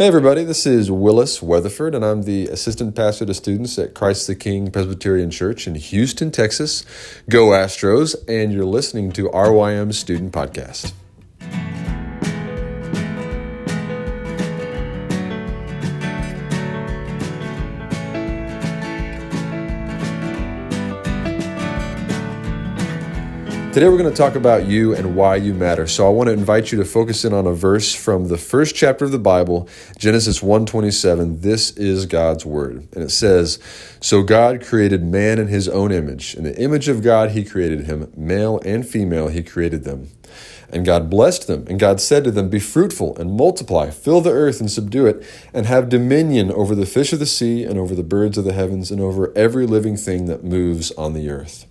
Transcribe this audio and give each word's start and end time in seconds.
Hey, 0.00 0.06
everybody, 0.06 0.44
this 0.44 0.64
is 0.64 0.90
Willis 0.90 1.42
Weatherford, 1.42 1.94
and 1.94 2.02
I'm 2.02 2.22
the 2.22 2.46
assistant 2.46 2.96
pastor 2.96 3.26
to 3.26 3.34
students 3.34 3.78
at 3.78 3.92
Christ 3.92 4.26
the 4.26 4.34
King 4.34 4.70
Presbyterian 4.70 5.30
Church 5.30 5.66
in 5.66 5.74
Houston, 5.74 6.30
Texas. 6.30 6.86
Go 7.28 7.48
Astros, 7.48 8.16
and 8.26 8.50
you're 8.50 8.64
listening 8.64 9.12
to 9.12 9.28
RYM 9.28 9.92
Student 9.92 10.32
Podcast. 10.32 10.94
Today 23.72 23.88
we're 23.88 23.98
going 23.98 24.10
to 24.10 24.16
talk 24.16 24.34
about 24.34 24.66
you 24.66 24.96
and 24.96 25.14
why 25.14 25.36
you 25.36 25.54
matter. 25.54 25.86
So 25.86 26.04
I 26.04 26.10
want 26.10 26.26
to 26.26 26.32
invite 26.32 26.72
you 26.72 26.78
to 26.78 26.84
focus 26.84 27.24
in 27.24 27.32
on 27.32 27.46
a 27.46 27.52
verse 27.52 27.94
from 27.94 28.26
the 28.26 28.36
first 28.36 28.74
chapter 28.74 29.04
of 29.04 29.12
the 29.12 29.18
Bible, 29.18 29.68
Genesis 29.96 30.40
1:27. 30.42 31.42
This 31.42 31.70
is 31.76 32.04
God's 32.06 32.44
word. 32.44 32.88
And 32.92 33.04
it 33.04 33.12
says, 33.12 33.60
"So 34.00 34.24
God 34.24 34.60
created 34.60 35.04
man 35.04 35.38
in 35.38 35.46
his 35.46 35.68
own 35.68 35.92
image. 35.92 36.34
In 36.34 36.42
the 36.42 36.58
image 36.58 36.88
of 36.88 37.00
God 37.00 37.30
he 37.30 37.44
created 37.44 37.86
him, 37.86 38.08
male 38.16 38.60
and 38.64 38.84
female 38.84 39.28
he 39.28 39.40
created 39.40 39.84
them." 39.84 40.08
And 40.72 40.84
God 40.84 41.08
blessed 41.08 41.46
them, 41.46 41.64
and 41.68 41.78
God 41.78 42.00
said 42.00 42.24
to 42.24 42.32
them, 42.32 42.48
Be 42.48 42.58
fruitful 42.58 43.16
and 43.18 43.36
multiply, 43.36 43.90
fill 43.90 44.20
the 44.20 44.32
earth 44.32 44.60
and 44.60 44.70
subdue 44.70 45.06
it, 45.06 45.22
and 45.54 45.66
have 45.66 45.88
dominion 45.88 46.50
over 46.50 46.74
the 46.74 46.86
fish 46.86 47.12
of 47.12 47.20
the 47.20 47.26
sea, 47.26 47.62
and 47.62 47.78
over 47.78 47.94
the 47.94 48.02
birds 48.02 48.36
of 48.36 48.44
the 48.44 48.52
heavens, 48.52 48.90
and 48.90 49.00
over 49.00 49.32
every 49.36 49.64
living 49.66 49.96
thing 49.96 50.26
that 50.26 50.42
moves 50.42 50.90
on 50.92 51.14
the 51.14 51.30
earth. 51.30 51.66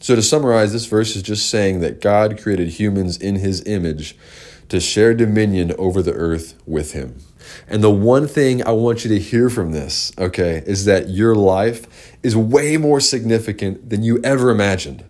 So, 0.00 0.14
to 0.14 0.22
summarize, 0.22 0.72
this 0.72 0.86
verse 0.86 1.16
is 1.16 1.22
just 1.22 1.50
saying 1.50 1.80
that 1.80 2.00
God 2.00 2.40
created 2.40 2.68
humans 2.68 3.16
in 3.16 3.36
his 3.36 3.66
image 3.66 4.16
to 4.68 4.80
share 4.80 5.12
dominion 5.14 5.72
over 5.76 6.02
the 6.02 6.12
earth 6.12 6.54
with 6.66 6.92
him. 6.92 7.20
And 7.66 7.82
the 7.82 7.90
one 7.90 8.28
thing 8.28 8.64
I 8.66 8.72
want 8.72 9.04
you 9.04 9.10
to 9.10 9.18
hear 9.18 9.50
from 9.50 9.72
this, 9.72 10.12
okay, 10.18 10.62
is 10.66 10.84
that 10.84 11.08
your 11.08 11.34
life 11.34 12.16
is 12.22 12.36
way 12.36 12.76
more 12.76 13.00
significant 13.00 13.90
than 13.90 14.02
you 14.02 14.20
ever 14.22 14.50
imagined. 14.50 15.04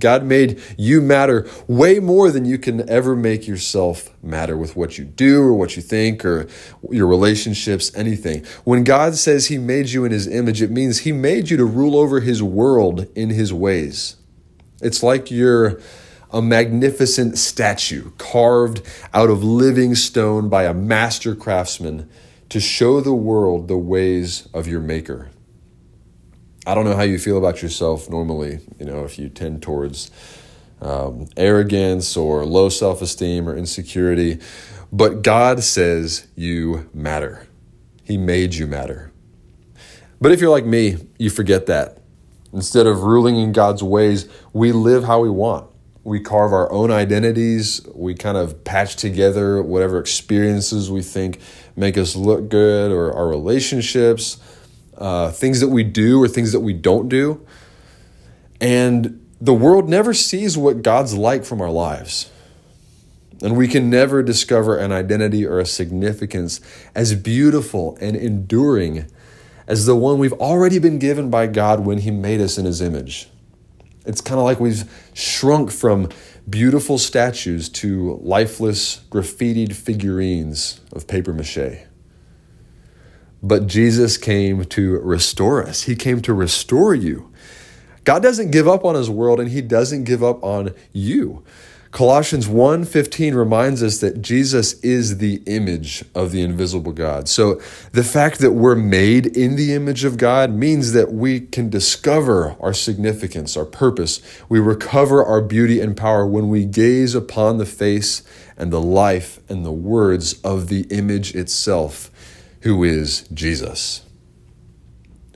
God 0.00 0.24
made 0.24 0.60
you 0.76 1.00
matter 1.00 1.48
way 1.68 2.00
more 2.00 2.32
than 2.32 2.44
you 2.44 2.58
can 2.58 2.88
ever 2.90 3.14
make 3.14 3.46
yourself 3.46 4.10
matter 4.20 4.56
with 4.56 4.74
what 4.74 4.98
you 4.98 5.04
do 5.04 5.42
or 5.42 5.54
what 5.54 5.76
you 5.76 5.82
think 5.82 6.24
or 6.24 6.48
your 6.90 7.06
relationships, 7.06 7.94
anything. 7.94 8.44
When 8.64 8.82
God 8.82 9.14
says 9.14 9.46
He 9.46 9.58
made 9.58 9.90
you 9.90 10.04
in 10.04 10.10
His 10.10 10.26
image, 10.26 10.60
it 10.60 10.72
means 10.72 11.00
He 11.00 11.12
made 11.12 11.50
you 11.50 11.56
to 11.56 11.64
rule 11.64 11.96
over 11.96 12.18
His 12.18 12.42
world 12.42 13.06
in 13.14 13.30
His 13.30 13.52
ways. 13.52 14.16
It's 14.82 15.02
like 15.02 15.30
you're 15.30 15.80
a 16.30 16.42
magnificent 16.42 17.38
statue 17.38 18.10
carved 18.18 18.82
out 19.12 19.30
of 19.30 19.44
living 19.44 19.94
stone 19.94 20.48
by 20.48 20.64
a 20.64 20.74
master 20.74 21.34
craftsman 21.34 22.08
to 22.48 22.60
show 22.60 23.00
the 23.00 23.14
world 23.14 23.68
the 23.68 23.78
ways 23.78 24.48
of 24.52 24.66
your 24.66 24.80
maker. 24.80 25.30
I 26.66 26.74
don't 26.74 26.84
know 26.84 26.96
how 26.96 27.02
you 27.02 27.18
feel 27.18 27.38
about 27.38 27.62
yourself 27.62 28.08
normally, 28.08 28.60
you 28.78 28.86
know, 28.86 29.04
if 29.04 29.18
you 29.18 29.28
tend 29.28 29.62
towards 29.62 30.10
um, 30.80 31.28
arrogance 31.36 32.16
or 32.16 32.44
low 32.44 32.68
self 32.68 33.02
esteem 33.02 33.48
or 33.48 33.56
insecurity, 33.56 34.38
but 34.92 35.22
God 35.22 35.62
says 35.62 36.26
you 36.36 36.90
matter. 36.92 37.46
He 38.04 38.18
made 38.18 38.54
you 38.54 38.66
matter. 38.66 39.12
But 40.20 40.32
if 40.32 40.40
you're 40.40 40.50
like 40.50 40.66
me, 40.66 40.98
you 41.18 41.30
forget 41.30 41.66
that. 41.66 42.01
Instead 42.52 42.86
of 42.86 43.02
ruling 43.02 43.36
in 43.36 43.52
God's 43.52 43.82
ways, 43.82 44.28
we 44.52 44.72
live 44.72 45.04
how 45.04 45.20
we 45.20 45.30
want. 45.30 45.68
We 46.04 46.20
carve 46.20 46.52
our 46.52 46.70
own 46.72 46.90
identities. 46.90 47.80
We 47.94 48.14
kind 48.14 48.36
of 48.36 48.64
patch 48.64 48.96
together 48.96 49.62
whatever 49.62 49.98
experiences 49.98 50.90
we 50.90 51.02
think 51.02 51.40
make 51.76 51.96
us 51.96 52.14
look 52.16 52.48
good 52.48 52.90
or 52.90 53.12
our 53.14 53.28
relationships, 53.28 54.38
uh, 54.98 55.30
things 55.30 55.60
that 55.60 55.68
we 55.68 55.84
do 55.84 56.22
or 56.22 56.28
things 56.28 56.52
that 56.52 56.60
we 56.60 56.72
don't 56.72 57.08
do. 57.08 57.46
And 58.60 59.24
the 59.40 59.54
world 59.54 59.88
never 59.88 60.12
sees 60.12 60.58
what 60.58 60.82
God's 60.82 61.14
like 61.14 61.44
from 61.44 61.60
our 61.60 61.70
lives. 61.70 62.30
And 63.42 63.56
we 63.56 63.66
can 63.66 63.90
never 63.90 64.22
discover 64.22 64.76
an 64.76 64.92
identity 64.92 65.44
or 65.44 65.58
a 65.58 65.66
significance 65.66 66.60
as 66.94 67.14
beautiful 67.14 67.98
and 68.00 68.14
enduring 68.14 69.10
as 69.66 69.86
the 69.86 69.96
one 69.96 70.18
we've 70.18 70.32
already 70.34 70.78
been 70.78 70.98
given 70.98 71.30
by 71.30 71.46
God 71.46 71.80
when 71.80 71.98
He 71.98 72.10
made 72.10 72.40
us 72.40 72.58
in 72.58 72.64
His 72.64 72.80
image. 72.80 73.28
It's 74.04 74.20
kind 74.20 74.38
of 74.38 74.44
like 74.44 74.58
we've 74.58 74.90
shrunk 75.14 75.70
from 75.70 76.08
beautiful 76.48 76.98
statues 76.98 77.68
to 77.68 78.18
lifeless, 78.22 79.02
graffitied 79.10 79.72
figurines 79.72 80.80
of 80.92 81.06
paper 81.06 81.32
mache. 81.32 81.86
But 83.42 83.66
Jesus 83.66 84.16
came 84.16 84.64
to 84.66 84.98
restore 84.98 85.62
us, 85.62 85.82
He 85.82 85.96
came 85.96 86.20
to 86.22 86.34
restore 86.34 86.94
you. 86.94 87.32
God 88.04 88.22
doesn't 88.22 88.50
give 88.50 88.66
up 88.66 88.84
on 88.84 88.96
His 88.96 89.08
world, 89.08 89.38
and 89.38 89.50
He 89.50 89.60
doesn't 89.60 90.04
give 90.04 90.22
up 90.22 90.42
on 90.42 90.74
you. 90.92 91.44
Colossians 91.92 92.48
1:15 92.48 93.34
reminds 93.34 93.82
us 93.82 93.98
that 93.98 94.22
Jesus 94.22 94.80
is 94.80 95.18
the 95.18 95.42
image 95.44 96.02
of 96.14 96.32
the 96.32 96.40
invisible 96.40 96.92
God. 96.92 97.28
So 97.28 97.60
the 97.92 98.02
fact 98.02 98.38
that 98.38 98.52
we're 98.52 98.74
made 98.74 99.26
in 99.36 99.56
the 99.56 99.74
image 99.74 100.02
of 100.02 100.16
God 100.16 100.54
means 100.54 100.92
that 100.92 101.12
we 101.12 101.38
can 101.38 101.68
discover 101.68 102.56
our 102.60 102.72
significance, 102.72 103.58
our 103.58 103.66
purpose. 103.66 104.22
We 104.48 104.58
recover 104.58 105.22
our 105.22 105.42
beauty 105.42 105.80
and 105.80 105.94
power 105.94 106.26
when 106.26 106.48
we 106.48 106.64
gaze 106.64 107.14
upon 107.14 107.58
the 107.58 107.66
face 107.66 108.22
and 108.56 108.72
the 108.72 108.80
life 108.80 109.40
and 109.50 109.62
the 109.62 109.70
words 109.70 110.40
of 110.42 110.68
the 110.68 110.86
image 110.88 111.34
itself, 111.34 112.10
who 112.60 112.82
is 112.84 113.24
Jesus. 113.34 114.00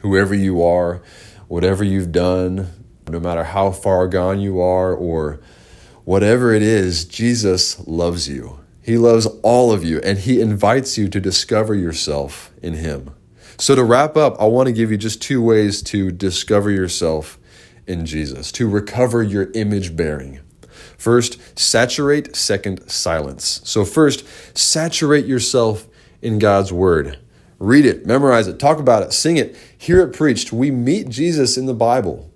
Whoever 0.00 0.34
you 0.34 0.62
are, 0.62 1.00
whatever 1.48 1.82
you've 1.82 2.12
done, 2.12 2.68
no 3.08 3.20
matter 3.20 3.44
how 3.44 3.70
far 3.70 4.06
gone 4.06 4.38
you 4.38 4.60
are 4.60 4.92
or 4.94 5.40
Whatever 6.04 6.52
it 6.52 6.62
is, 6.62 7.04
Jesus 7.04 7.86
loves 7.86 8.28
you. 8.28 8.58
He 8.82 8.98
loves 8.98 9.26
all 9.44 9.70
of 9.70 9.84
you, 9.84 10.00
and 10.00 10.18
He 10.18 10.40
invites 10.40 10.98
you 10.98 11.08
to 11.08 11.20
discover 11.20 11.74
yourself 11.76 12.50
in 12.60 12.74
Him. 12.74 13.14
So, 13.56 13.76
to 13.76 13.84
wrap 13.84 14.16
up, 14.16 14.40
I 14.40 14.46
want 14.46 14.66
to 14.66 14.72
give 14.72 14.90
you 14.90 14.96
just 14.96 15.22
two 15.22 15.40
ways 15.40 15.80
to 15.84 16.10
discover 16.10 16.70
yourself 16.70 17.38
in 17.86 18.04
Jesus, 18.04 18.50
to 18.52 18.68
recover 18.68 19.22
your 19.22 19.52
image 19.52 19.94
bearing. 19.94 20.40
First, 20.98 21.38
saturate. 21.56 22.34
Second, 22.34 22.90
silence. 22.90 23.60
So, 23.64 23.84
first, 23.84 24.26
saturate 24.58 25.26
yourself 25.26 25.86
in 26.20 26.40
God's 26.40 26.72
Word. 26.72 27.18
Read 27.60 27.86
it, 27.86 28.04
memorize 28.06 28.48
it, 28.48 28.58
talk 28.58 28.80
about 28.80 29.04
it, 29.04 29.12
sing 29.12 29.36
it, 29.36 29.56
hear 29.78 30.00
it 30.00 30.12
preached. 30.12 30.52
We 30.52 30.72
meet 30.72 31.08
Jesus 31.08 31.56
in 31.56 31.66
the 31.66 31.74
Bible 31.74 32.31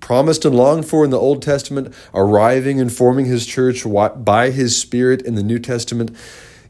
promised 0.00 0.44
and 0.44 0.54
longed 0.54 0.86
for 0.86 1.04
in 1.04 1.10
the 1.10 1.18
Old 1.18 1.42
Testament, 1.42 1.94
arriving 2.14 2.80
and 2.80 2.92
forming 2.92 3.26
his 3.26 3.46
church 3.46 3.84
by 3.84 4.50
his 4.50 4.76
Spirit 4.80 5.22
in 5.22 5.34
the 5.34 5.42
New 5.42 5.58
Testament. 5.58 6.16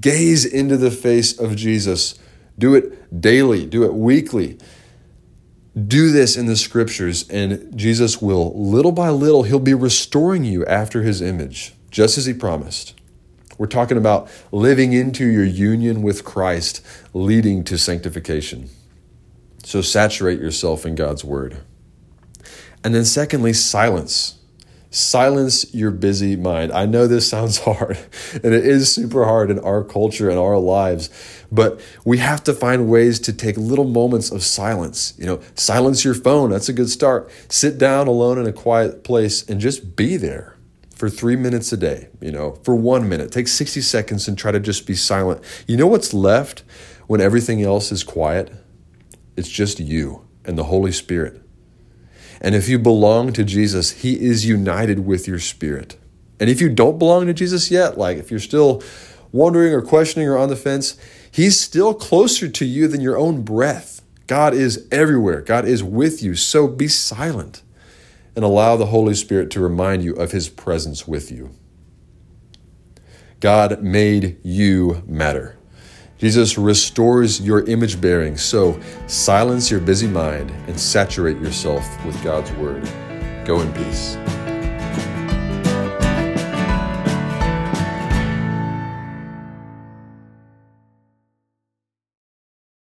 Gaze 0.00 0.44
into 0.44 0.76
the 0.76 0.90
face 0.90 1.38
of 1.38 1.56
Jesus. 1.56 2.18
Do 2.58 2.74
it 2.74 3.20
daily, 3.20 3.66
do 3.66 3.84
it 3.84 3.94
weekly. 3.94 4.58
Do 5.86 6.10
this 6.10 6.36
in 6.36 6.46
the 6.46 6.56
scriptures, 6.56 7.28
and 7.28 7.76
Jesus 7.76 8.20
will, 8.20 8.52
little 8.60 8.92
by 8.92 9.10
little, 9.10 9.44
he'll 9.44 9.60
be 9.60 9.74
restoring 9.74 10.44
you 10.44 10.66
after 10.66 11.02
his 11.02 11.22
image, 11.22 11.74
just 11.90 12.18
as 12.18 12.26
he 12.26 12.34
promised. 12.34 12.94
We're 13.56 13.66
talking 13.66 13.96
about 13.96 14.28
living 14.50 14.92
into 14.92 15.26
your 15.26 15.44
union 15.44 16.02
with 16.02 16.24
Christ, 16.24 16.84
leading 17.12 17.62
to 17.64 17.78
sanctification. 17.78 18.68
So 19.62 19.82
saturate 19.82 20.40
yourself 20.40 20.86
in 20.86 20.94
God's 20.94 21.24
word. 21.24 21.58
And 22.82 22.94
then, 22.94 23.04
secondly, 23.04 23.52
silence. 23.52 24.36
Silence 24.92 25.72
your 25.72 25.92
busy 25.92 26.34
mind. 26.34 26.72
I 26.72 26.84
know 26.84 27.06
this 27.06 27.28
sounds 27.34 27.58
hard, 27.58 27.98
and 28.34 28.52
it 28.52 28.66
is 28.66 28.92
super 28.92 29.24
hard 29.24 29.50
in 29.50 29.58
our 29.60 29.84
culture 29.84 30.28
and 30.28 30.38
our 30.38 30.58
lives, 30.58 31.10
but 31.52 31.80
we 32.04 32.18
have 32.18 32.42
to 32.44 32.52
find 32.52 32.88
ways 32.88 33.20
to 33.20 33.32
take 33.32 33.56
little 33.56 33.84
moments 33.84 34.32
of 34.32 34.42
silence. 34.42 35.14
You 35.16 35.26
know, 35.26 35.40
silence 35.54 36.04
your 36.04 36.14
phone. 36.14 36.50
That's 36.50 36.68
a 36.68 36.72
good 36.72 36.90
start. 36.90 37.30
Sit 37.48 37.78
down 37.78 38.08
alone 38.08 38.38
in 38.38 38.46
a 38.46 38.52
quiet 38.52 39.04
place 39.04 39.48
and 39.48 39.60
just 39.60 39.94
be 39.94 40.16
there 40.16 40.56
for 41.00 41.08
three 41.08 41.36
minutes 41.36 41.72
a 41.72 41.76
day, 41.76 42.08
you 42.20 42.32
know, 42.32 42.58
for 42.62 42.74
one 42.74 43.08
minute. 43.08 43.30
Take 43.30 43.48
60 43.48 43.80
seconds 43.80 44.28
and 44.28 44.36
try 44.36 44.50
to 44.50 44.60
just 44.60 44.86
be 44.86 44.94
silent. 44.94 45.42
You 45.66 45.76
know 45.76 45.86
what's 45.86 46.12
left 46.12 46.62
when 47.06 47.20
everything 47.20 47.62
else 47.62 47.92
is 47.92 48.02
quiet? 48.02 48.52
It's 49.36 49.48
just 49.48 49.80
you 49.80 50.26
and 50.44 50.58
the 50.58 50.64
Holy 50.64 50.92
Spirit. 50.92 51.40
And 52.40 52.54
if 52.54 52.68
you 52.68 52.78
belong 52.78 53.32
to 53.34 53.44
Jesus, 53.44 54.02
He 54.02 54.20
is 54.20 54.46
united 54.46 55.06
with 55.06 55.28
your 55.28 55.38
spirit. 55.38 55.96
And 56.38 56.48
if 56.48 56.60
you 56.60 56.70
don't 56.70 56.98
belong 56.98 57.26
to 57.26 57.34
Jesus 57.34 57.70
yet, 57.70 57.98
like 57.98 58.16
if 58.16 58.30
you're 58.30 58.40
still 58.40 58.82
wondering 59.30 59.74
or 59.74 59.82
questioning 59.82 60.26
or 60.26 60.38
on 60.38 60.48
the 60.48 60.56
fence, 60.56 60.96
He's 61.30 61.60
still 61.60 61.94
closer 61.94 62.48
to 62.48 62.64
you 62.64 62.88
than 62.88 63.00
your 63.00 63.18
own 63.18 63.42
breath. 63.42 64.02
God 64.26 64.54
is 64.54 64.86
everywhere, 64.90 65.42
God 65.42 65.66
is 65.66 65.82
with 65.82 66.22
you. 66.22 66.34
So 66.34 66.66
be 66.66 66.88
silent 66.88 67.62
and 68.34 68.44
allow 68.44 68.76
the 68.76 68.86
Holy 68.86 69.14
Spirit 69.14 69.50
to 69.50 69.60
remind 69.60 70.02
you 70.02 70.14
of 70.14 70.32
His 70.32 70.48
presence 70.48 71.06
with 71.06 71.30
you. 71.30 71.50
God 73.40 73.82
made 73.82 74.38
you 74.42 75.02
matter. 75.06 75.56
Jesus 76.20 76.58
restores 76.58 77.40
your 77.40 77.66
image 77.68 77.98
bearing. 77.98 78.36
So 78.36 78.78
silence 79.06 79.70
your 79.70 79.80
busy 79.80 80.06
mind 80.06 80.50
and 80.68 80.78
saturate 80.78 81.38
yourself 81.38 81.82
with 82.04 82.22
God's 82.22 82.52
word. 82.52 82.86
Go 83.46 83.62
in 83.62 83.72
peace. 83.72 84.18